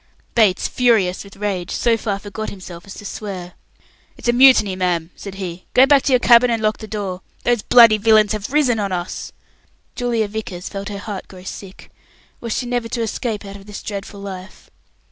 [0.33, 3.53] Bates, furious with rage, so far forgot himself as to swear.
[4.17, 5.67] "It's a mutiny, ma'am," said he.
[5.75, 7.21] "Go back to your cabin and lock the door.
[7.43, 9.31] Those bloody villains have risen on us!"
[9.95, 11.91] Julia Vickers felt her heart grow sick.
[12.39, 14.71] Was she never to escape out of this dreadful life?